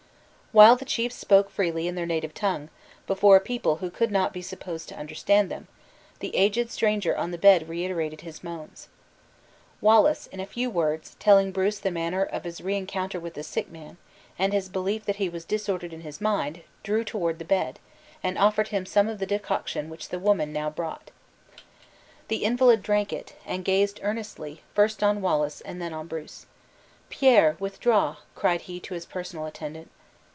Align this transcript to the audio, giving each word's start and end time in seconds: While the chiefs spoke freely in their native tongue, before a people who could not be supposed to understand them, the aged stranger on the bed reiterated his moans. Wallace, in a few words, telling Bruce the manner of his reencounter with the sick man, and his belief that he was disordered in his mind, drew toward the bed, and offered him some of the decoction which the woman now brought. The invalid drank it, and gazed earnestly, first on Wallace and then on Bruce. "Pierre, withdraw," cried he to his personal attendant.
While 0.53 0.75
the 0.75 0.83
chiefs 0.83 1.15
spoke 1.15 1.49
freely 1.49 1.87
in 1.87 1.95
their 1.95 2.05
native 2.05 2.33
tongue, 2.33 2.67
before 3.07 3.37
a 3.37 3.39
people 3.39 3.77
who 3.77 3.89
could 3.89 4.11
not 4.11 4.33
be 4.33 4.41
supposed 4.41 4.89
to 4.89 4.99
understand 4.99 5.49
them, 5.49 5.69
the 6.19 6.35
aged 6.35 6.69
stranger 6.71 7.15
on 7.15 7.31
the 7.31 7.37
bed 7.37 7.69
reiterated 7.69 8.19
his 8.19 8.43
moans. 8.43 8.89
Wallace, 9.79 10.27
in 10.27 10.41
a 10.41 10.45
few 10.45 10.69
words, 10.69 11.15
telling 11.19 11.53
Bruce 11.53 11.79
the 11.79 11.89
manner 11.89 12.23
of 12.23 12.43
his 12.43 12.59
reencounter 12.59 13.17
with 13.17 13.35
the 13.35 13.43
sick 13.43 13.69
man, 13.71 13.95
and 14.37 14.51
his 14.51 14.67
belief 14.67 15.05
that 15.05 15.15
he 15.15 15.29
was 15.29 15.45
disordered 15.45 15.93
in 15.93 16.01
his 16.01 16.19
mind, 16.19 16.63
drew 16.83 17.05
toward 17.05 17.39
the 17.39 17.45
bed, 17.45 17.79
and 18.21 18.37
offered 18.37 18.67
him 18.67 18.85
some 18.85 19.07
of 19.07 19.19
the 19.19 19.25
decoction 19.25 19.89
which 19.89 20.09
the 20.09 20.19
woman 20.19 20.51
now 20.51 20.69
brought. 20.69 21.11
The 22.27 22.43
invalid 22.43 22.83
drank 22.83 23.13
it, 23.13 23.35
and 23.45 23.63
gazed 23.63 24.01
earnestly, 24.03 24.63
first 24.75 25.01
on 25.01 25.21
Wallace 25.21 25.61
and 25.61 25.81
then 25.81 25.93
on 25.93 26.07
Bruce. 26.07 26.45
"Pierre, 27.09 27.55
withdraw," 27.57 28.17
cried 28.35 28.63
he 28.63 28.81
to 28.81 28.93
his 28.95 29.05
personal 29.05 29.45
attendant. 29.45 29.89